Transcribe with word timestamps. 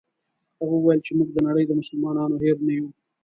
هغه 0.59 0.75
وویل 0.77 0.99
چې 1.05 1.11
موږ 1.17 1.29
د 1.33 1.37
نړۍ 1.47 1.63
د 1.67 1.71
مسلمانانو 1.79 2.35
هېر 2.43 2.57
نه 2.67 2.73
یو. 2.77 2.87